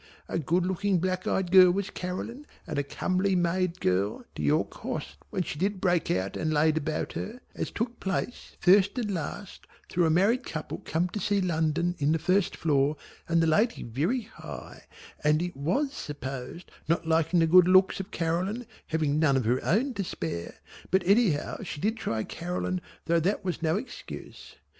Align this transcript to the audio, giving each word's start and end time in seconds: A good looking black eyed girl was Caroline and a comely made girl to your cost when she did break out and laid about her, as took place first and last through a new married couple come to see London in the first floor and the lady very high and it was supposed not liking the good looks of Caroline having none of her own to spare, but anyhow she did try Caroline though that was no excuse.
A 0.27 0.39
good 0.39 0.65
looking 0.65 0.97
black 0.97 1.27
eyed 1.27 1.51
girl 1.51 1.69
was 1.69 1.91
Caroline 1.91 2.47
and 2.65 2.79
a 2.79 2.83
comely 2.83 3.35
made 3.35 3.79
girl 3.79 4.25
to 4.33 4.41
your 4.41 4.65
cost 4.65 5.17
when 5.29 5.43
she 5.43 5.59
did 5.59 5.79
break 5.79 6.09
out 6.09 6.35
and 6.35 6.51
laid 6.51 6.75
about 6.75 7.13
her, 7.13 7.39
as 7.53 7.69
took 7.69 7.99
place 7.99 8.57
first 8.59 8.97
and 8.97 9.13
last 9.13 9.67
through 9.89 10.07
a 10.07 10.09
new 10.09 10.15
married 10.15 10.43
couple 10.43 10.79
come 10.85 11.07
to 11.09 11.19
see 11.19 11.39
London 11.39 11.93
in 11.99 12.13
the 12.13 12.17
first 12.17 12.55
floor 12.57 12.97
and 13.29 13.43
the 13.43 13.45
lady 13.45 13.83
very 13.83 14.21
high 14.21 14.85
and 15.23 15.39
it 15.39 15.55
was 15.55 15.93
supposed 15.93 16.71
not 16.87 17.07
liking 17.07 17.37
the 17.39 17.45
good 17.45 17.67
looks 17.67 17.99
of 17.99 18.09
Caroline 18.09 18.65
having 18.87 19.19
none 19.19 19.37
of 19.37 19.45
her 19.45 19.63
own 19.63 19.93
to 19.93 20.03
spare, 20.03 20.55
but 20.89 21.03
anyhow 21.05 21.61
she 21.61 21.79
did 21.79 21.95
try 21.95 22.23
Caroline 22.23 22.81
though 23.05 23.19
that 23.19 23.45
was 23.45 23.61
no 23.61 23.77
excuse. 23.77 24.55